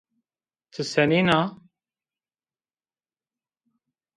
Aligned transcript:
Ti 0.73 0.81
senên 0.91 1.27
a? 1.39 1.41